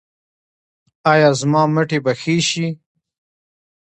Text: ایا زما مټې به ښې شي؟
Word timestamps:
ایا 1.11 1.29
زما 1.39 1.61
مټې 1.73 1.99
به 2.05 2.13
ښې 2.21 2.35
شي؟ 2.49 2.67